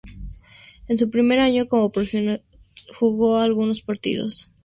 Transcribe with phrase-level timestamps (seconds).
[0.87, 2.41] En su primer año como profesional,
[2.97, 4.49] jugó algunos partidos.